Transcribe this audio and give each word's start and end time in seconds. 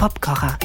Popkocher. 0.00 0.58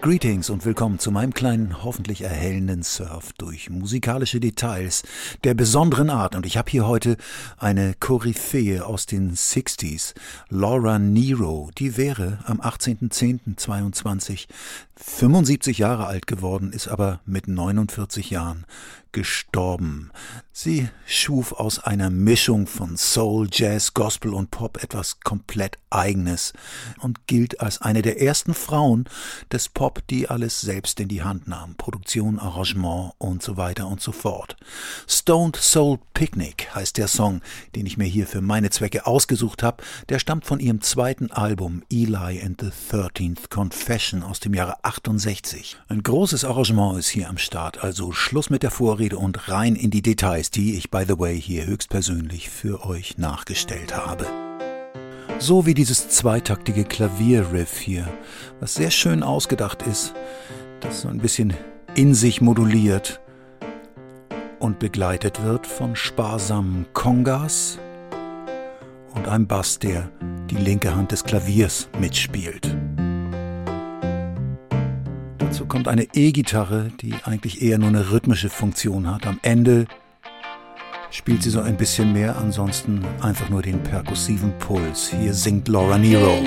Greetings 0.00 0.48
und 0.50 0.64
willkommen 0.64 1.00
zu 1.00 1.10
meinem 1.10 1.34
kleinen, 1.34 1.82
hoffentlich 1.82 2.22
erhellenden 2.22 2.84
Surf 2.84 3.32
durch 3.32 3.68
musikalische 3.68 4.38
Details 4.38 5.02
der 5.42 5.54
besonderen 5.54 6.08
Art. 6.08 6.36
Und 6.36 6.46
ich 6.46 6.56
habe 6.56 6.70
hier 6.70 6.86
heute 6.86 7.16
eine 7.58 7.94
Koryphäe 7.98 8.86
aus 8.86 9.06
den 9.06 9.34
60s, 9.34 10.14
Laura 10.48 11.00
Nero. 11.00 11.70
Die 11.76 11.96
wäre 11.96 12.38
am 12.44 12.60
18.10.22 12.60 14.46
75 14.94 15.78
Jahre 15.78 16.06
alt 16.06 16.28
geworden, 16.28 16.72
ist 16.72 16.86
aber 16.86 17.18
mit 17.26 17.48
49 17.48 18.30
Jahren 18.30 18.64
gestorben. 19.16 20.10
Sie 20.52 20.88
schuf 21.06 21.52
aus 21.52 21.78
einer 21.78 22.10
Mischung 22.10 22.66
von 22.66 22.98
Soul, 22.98 23.48
Jazz, 23.50 23.94
Gospel 23.94 24.34
und 24.34 24.50
Pop 24.50 24.82
etwas 24.82 25.20
komplett 25.20 25.78
Eigenes 25.88 26.52
und 27.00 27.26
gilt 27.26 27.60
als 27.60 27.80
eine 27.80 28.02
der 28.02 28.20
ersten 28.20 28.52
Frauen 28.52 29.04
des 29.50 29.70
Pop, 29.70 30.06
die 30.08 30.28
alles 30.28 30.60
selbst 30.60 31.00
in 31.00 31.08
die 31.08 31.22
Hand 31.22 31.48
nahm. 31.48 31.76
Produktion, 31.76 32.38
Arrangement 32.38 33.12
und 33.16 33.42
so 33.42 33.56
weiter 33.56 33.86
und 33.86 34.02
so 34.02 34.12
fort. 34.12 34.56
Stoned 35.06 35.56
Soul 35.56 35.98
Picnic 36.12 36.74
heißt 36.74 36.98
der 36.98 37.08
Song, 37.08 37.40
den 37.74 37.86
ich 37.86 37.96
mir 37.96 38.04
hier 38.04 38.26
für 38.26 38.42
meine 38.42 38.68
Zwecke 38.68 39.06
ausgesucht 39.06 39.62
habe. 39.62 39.82
Der 40.10 40.18
stammt 40.18 40.44
von 40.44 40.60
ihrem 40.60 40.82
zweiten 40.82 41.30
Album 41.30 41.82
Eli 41.90 42.42
and 42.42 42.60
the 42.60 42.70
Thirteenth 42.90 43.50
Confession 43.50 44.22
aus 44.22 44.40
dem 44.40 44.52
Jahre 44.52 44.84
68. 44.84 45.78
Ein 45.88 46.02
großes 46.02 46.44
Arrangement 46.44 46.98
ist 46.98 47.08
hier 47.08 47.30
am 47.30 47.38
Start, 47.38 47.82
also 47.82 48.12
Schluss 48.12 48.50
mit 48.50 48.62
der 48.62 48.70
Vorrede 48.70 49.05
und 49.14 49.48
rein 49.48 49.76
in 49.76 49.90
die 49.90 50.02
Details, 50.02 50.50
die 50.50 50.76
ich 50.76 50.90
by 50.90 51.04
the 51.06 51.18
way 51.18 51.40
hier 51.40 51.66
höchstpersönlich 51.66 52.50
für 52.50 52.84
euch 52.84 53.18
nachgestellt 53.18 53.96
habe. 53.96 54.26
So 55.38 55.66
wie 55.66 55.74
dieses 55.74 56.08
zweitaktige 56.08 56.84
Klavierriff 56.84 57.78
hier, 57.78 58.08
was 58.60 58.74
sehr 58.74 58.90
schön 58.90 59.22
ausgedacht 59.22 59.82
ist, 59.82 60.14
das 60.80 61.02
so 61.02 61.08
ein 61.08 61.18
bisschen 61.18 61.54
in 61.94 62.14
sich 62.14 62.40
moduliert 62.40 63.20
und 64.58 64.78
begleitet 64.78 65.42
wird 65.42 65.66
von 65.66 65.96
sparsamen 65.96 66.86
Kongas 66.92 67.78
und 69.14 69.28
einem 69.28 69.46
Bass, 69.46 69.78
der 69.78 70.10
die 70.50 70.56
linke 70.56 70.94
Hand 70.94 71.12
des 71.12 71.24
Klaviers 71.24 71.88
mitspielt. 71.98 72.75
Kommt 75.76 75.88
eine 75.88 76.08
E-Gitarre, 76.14 76.90
die 77.02 77.12
eigentlich 77.24 77.60
eher 77.60 77.76
nur 77.76 77.90
eine 77.90 78.10
rhythmische 78.10 78.48
Funktion 78.48 79.12
hat. 79.12 79.26
Am 79.26 79.38
Ende 79.42 79.84
spielt 81.10 81.42
sie 81.42 81.50
so 81.50 81.60
ein 81.60 81.76
bisschen 81.76 82.14
mehr, 82.14 82.38
ansonsten 82.38 83.04
einfach 83.20 83.50
nur 83.50 83.60
den 83.60 83.82
perkussiven 83.82 84.56
Puls. 84.58 85.10
Hier 85.10 85.34
singt 85.34 85.68
Laura 85.68 85.98
Nero. 85.98 86.38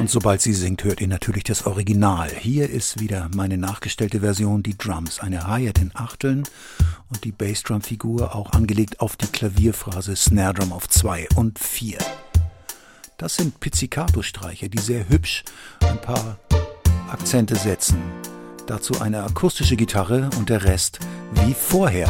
Und 0.00 0.10
sobald 0.10 0.40
sie 0.40 0.54
singt, 0.54 0.82
hört 0.82 1.00
ihr 1.00 1.06
natürlich 1.06 1.44
das 1.44 1.66
Original. 1.66 2.30
Hier 2.30 2.68
ist 2.68 2.98
wieder 2.98 3.30
meine 3.36 3.58
nachgestellte 3.58 4.18
Version, 4.18 4.64
die 4.64 4.76
Drums. 4.76 5.20
Eine 5.20 5.46
Hi-Hat 5.46 5.78
in 5.78 5.92
Achteln 5.94 6.42
und 7.12 7.24
die 7.24 7.32
Bassdrum-Figur 7.32 8.34
auch 8.34 8.52
angelegt 8.52 9.00
auf 9.00 9.16
die 9.16 9.26
Klavierphrase 9.26 10.16
Snare 10.16 10.54
Drum 10.54 10.72
auf 10.72 10.88
2 10.88 11.28
und 11.36 11.58
4. 11.58 11.98
Das 13.18 13.36
sind 13.36 13.60
Pizzicato-Streicher, 13.60 14.68
die 14.68 14.78
sehr 14.78 15.08
hübsch 15.08 15.44
ein 15.80 16.00
paar 16.00 16.38
Akzente 17.10 17.56
setzen. 17.56 18.02
Dazu 18.66 19.00
eine 19.00 19.22
akustische 19.22 19.76
Gitarre 19.76 20.30
und 20.38 20.48
der 20.48 20.64
Rest 20.64 21.00
wie 21.32 21.54
vorher. 21.54 22.08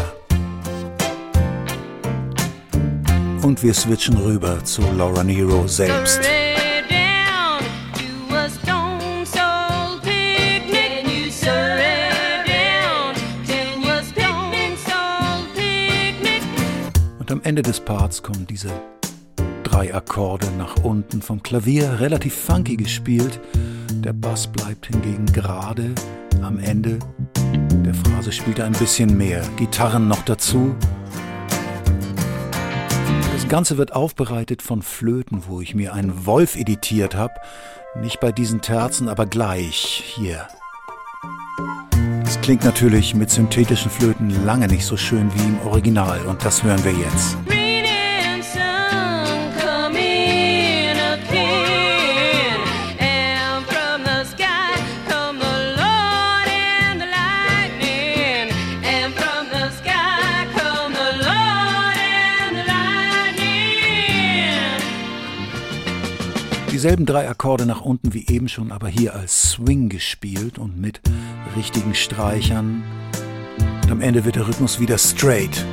Und 3.43 3.63
wir 3.63 3.75
switchen 3.75 4.17
rüber 4.17 4.65
zu 4.65 4.83
Laura 4.93 5.25
Nero 5.25 5.67
selbst. 5.67 6.21
Ende 17.53 17.61
des 17.61 17.81
Parts 17.81 18.23
kommen 18.23 18.47
diese 18.47 18.71
drei 19.63 19.95
Akkorde 19.95 20.47
nach 20.57 20.83
unten 20.85 21.21
vom 21.21 21.43
Klavier, 21.43 22.01
relativ 22.01 22.35
funky 22.35 22.77
gespielt. 22.77 23.39
Der 23.91 24.15
Bass 24.15 24.47
bleibt 24.47 24.87
hingegen 24.87 25.27
gerade. 25.27 25.95
Am 26.41 26.59
Ende 26.59 26.99
der 27.85 27.93
Phrase 27.93 28.33
spielt 28.33 28.59
er 28.59 28.65
ein 28.65 28.73
bisschen 28.73 29.19
mehr. 29.19 29.43
Gitarren 29.59 30.09
noch 30.09 30.23
dazu. 30.23 30.75
Das 33.35 33.47
Ganze 33.51 33.77
wird 33.77 33.93
aufbereitet 33.93 34.63
von 34.63 34.81
Flöten, 34.81 35.43
wo 35.47 35.61
ich 35.61 35.75
mir 35.75 35.93
einen 35.93 36.25
Wolf 36.25 36.57
editiert 36.57 37.15
habe. 37.15 37.35
Nicht 38.01 38.19
bei 38.19 38.33
diesen 38.33 38.63
Terzen, 38.63 39.11
aber 39.11 39.27
gleich 39.27 40.03
hier. 40.07 40.49
Es 42.33 42.41
klingt 42.41 42.65
natürlich 42.65 43.15
mit 43.15 43.29
synthetischen 43.29 43.91
Flöten 43.91 44.31
lange 44.47 44.67
nicht 44.67 44.87
so 44.87 44.97
schön 44.97 45.31
wie 45.35 45.49
im 45.49 45.61
Original 45.67 46.19
und 46.23 46.43
das 46.43 46.63
hören 46.63 46.83
wir 46.83 46.93
jetzt. 46.93 47.37
Dieselben 66.73 67.05
drei 67.05 67.29
Akkorde 67.29 67.67
nach 67.67 67.83
unten 67.83 68.15
wie 68.15 68.27
eben 68.29 68.49
schon, 68.49 68.73
aber 68.73 68.89
hier 68.89 69.15
als 69.15 69.51
Swing 69.51 69.91
gespielt 69.91 70.59
und 70.59 70.81
mit 70.81 71.03
richtigen 71.55 71.95
Streichern. 71.95 72.83
Und 73.83 73.91
am 73.93 74.01
Ende 74.01 74.25
wird 74.25 74.37
der 74.37 74.49
Rhythmus 74.49 74.81
wieder 74.81 74.97
straight. 74.97 75.67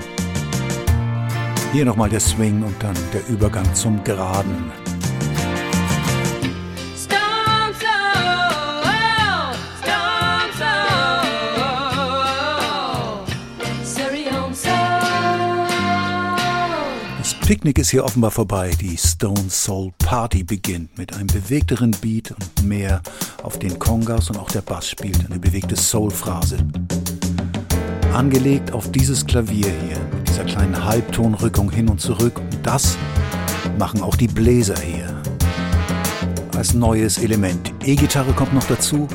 Hier 1.72 1.86
nochmal 1.86 2.10
der 2.10 2.20
Swing 2.20 2.64
und 2.64 2.76
dann 2.84 2.98
der 3.14 3.26
Übergang 3.30 3.74
zum 3.74 4.04
Geraden. 4.04 4.89
Picknick 17.50 17.80
ist 17.80 17.90
hier 17.90 18.06
offenbar 18.06 18.30
vorbei. 18.30 18.70
Die 18.80 18.96
Stone 18.96 19.50
Soul 19.50 19.92
Party 19.98 20.44
beginnt 20.44 20.96
mit 21.00 21.16
einem 21.16 21.26
bewegteren 21.26 21.90
Beat 22.00 22.30
und 22.30 22.64
mehr 22.64 23.02
auf 23.42 23.58
den 23.58 23.80
Kongas 23.80 24.30
und 24.30 24.38
auch 24.38 24.52
der 24.52 24.62
Bass 24.62 24.88
spielt 24.88 25.26
eine 25.26 25.40
bewegte 25.40 25.76
Soul-Phrase. 25.76 26.58
Angelegt 28.14 28.72
auf 28.72 28.92
dieses 28.92 29.26
Klavier 29.26 29.66
hier, 29.66 29.98
mit 30.16 30.30
dieser 30.30 30.44
kleinen 30.44 30.86
Halbtonrückung 30.86 31.72
hin 31.72 31.90
und 31.90 32.00
zurück. 32.00 32.38
Und 32.38 32.60
das 32.62 32.96
machen 33.80 34.04
auch 34.04 34.16
die 34.16 34.28
Bläser 34.28 34.80
hier. 34.80 35.20
Als 36.56 36.76
neues 36.76 37.18
Element. 37.18 37.74
E-Gitarre 37.84 38.34
kommt 38.34 38.54
noch 38.54 38.68
dazu. 38.68 39.08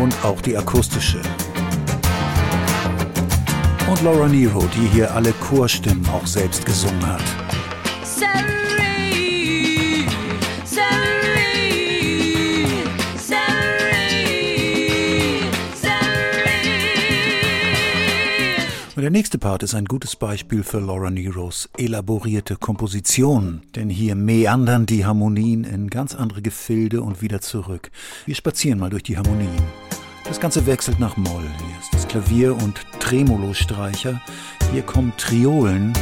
Und 0.00 0.24
auch 0.24 0.40
die 0.40 0.56
akustische 0.56 1.20
und 3.92 4.02
Laura 4.02 4.26
Nero, 4.26 4.64
die 4.74 4.88
hier 4.88 5.14
alle 5.14 5.32
Chorstimmen 5.32 6.06
auch 6.06 6.26
selbst 6.26 6.64
gesungen 6.64 7.06
hat. 7.06 7.20
Und 18.94 19.02
der 19.02 19.10
nächste 19.10 19.36
Part 19.38 19.62
ist 19.62 19.74
ein 19.74 19.84
gutes 19.84 20.16
Beispiel 20.16 20.62
für 20.62 20.78
Laura 20.78 21.10
Neros 21.10 21.68
elaborierte 21.76 22.56
Komposition, 22.56 23.62
denn 23.74 23.90
hier 23.90 24.14
meandern 24.14 24.86
die 24.86 25.04
Harmonien 25.04 25.64
in 25.64 25.90
ganz 25.90 26.14
andere 26.14 26.40
Gefilde 26.40 27.02
und 27.02 27.20
wieder 27.20 27.40
zurück. 27.40 27.90
Wir 28.24 28.36
spazieren 28.36 28.78
mal 28.78 28.90
durch 28.90 29.02
die 29.02 29.18
Harmonien. 29.18 29.81
Das 30.32 30.40
Ganze 30.40 30.64
wechselt 30.64 30.98
nach 30.98 31.18
Moll. 31.18 31.44
Hier 31.44 31.78
ist 31.78 31.92
das 31.92 32.08
Klavier 32.08 32.56
und 32.56 32.80
Tremolo-Streicher. 33.00 34.18
Hier 34.72 34.80
kommen 34.80 35.12
Triolen. 35.18 35.92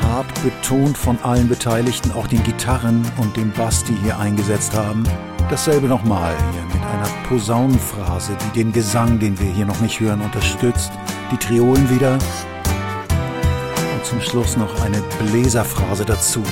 Hart 0.00 0.26
betont 0.42 0.96
von 0.96 1.18
allen 1.22 1.50
Beteiligten, 1.50 2.12
auch 2.12 2.26
den 2.26 2.42
Gitarren 2.44 3.04
und 3.18 3.36
dem 3.36 3.52
Bass, 3.52 3.84
die 3.84 3.94
hier 4.02 4.18
eingesetzt 4.18 4.74
haben. 4.74 5.04
Dasselbe 5.50 5.86
nochmal 5.86 6.34
hier 6.54 6.62
mit 6.62 6.82
einer 6.82 7.28
Posaunenphrase, 7.28 8.38
die 8.42 8.60
den 8.60 8.72
Gesang, 8.72 9.18
den 9.18 9.38
wir 9.38 9.52
hier 9.52 9.66
noch 9.66 9.80
nicht 9.82 10.00
hören, 10.00 10.22
unterstützt. 10.22 10.92
Die 11.30 11.36
Triolen 11.36 11.90
wieder. 11.90 12.14
Und 12.14 14.04
zum 14.04 14.18
Schluss 14.22 14.56
noch 14.56 14.80
eine 14.80 15.02
Bläserphrase 15.18 16.06
dazu. 16.06 16.42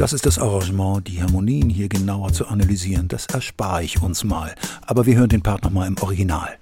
Das 0.00 0.14
ist 0.14 0.24
das 0.24 0.38
Arrangement, 0.38 1.06
die 1.06 1.22
Harmonien 1.22 1.68
hier 1.68 1.86
genauer 1.86 2.32
zu 2.32 2.46
analysieren, 2.46 3.06
das 3.06 3.26
erspare 3.26 3.84
ich 3.84 4.00
uns 4.00 4.24
mal. 4.24 4.54
Aber 4.86 5.04
wir 5.04 5.14
hören 5.14 5.28
den 5.28 5.42
Part 5.42 5.62
nochmal 5.62 5.88
im 5.88 5.98
Original. 5.98 6.56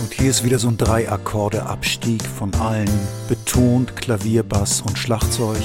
Und 0.00 0.14
Hier 0.14 0.30
ist 0.30 0.44
wieder 0.44 0.60
so 0.60 0.68
ein 0.68 0.76
Drei-Akkorde-Abstieg 0.76 2.22
von 2.22 2.54
allen. 2.54 2.88
Betont 3.28 3.96
Klavier, 3.96 4.44
Bass 4.44 4.80
und 4.80 4.96
Schlagzeug. 4.96 5.60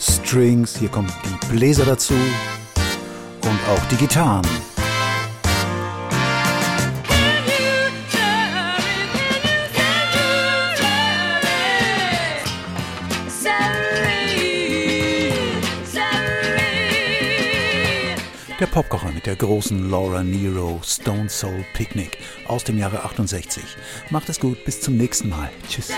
Strings, 0.00 0.78
hier 0.78 0.88
kommen 0.88 1.12
die 1.22 1.54
Bläser 1.54 1.84
dazu 1.84 2.14
und 3.46 3.58
auch 3.68 3.84
die 3.90 3.96
Gitarren. 3.96 4.42
Der 18.58 18.66
Popkocher 18.66 19.12
mit 19.12 19.26
der 19.26 19.36
großen 19.36 19.90
Laura 19.90 20.22
Nero 20.22 20.80
Stone 20.82 21.28
Soul 21.28 21.64
Picnic 21.74 22.16
aus 22.46 22.64
dem 22.64 22.78
Jahre 22.78 23.04
68. 23.04 23.62
Macht 24.08 24.30
es 24.30 24.40
gut, 24.40 24.64
bis 24.64 24.80
zum 24.80 24.96
nächsten 24.96 25.28
Mal. 25.28 25.50
Tschüss. 25.68 25.92